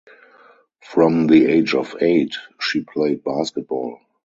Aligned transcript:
From 0.81 1.27
the 1.27 1.45
age 1.45 1.75
of 1.75 1.95
eight 2.01 2.33
she 2.59 2.81
played 2.81 3.23
basketball. 3.23 3.99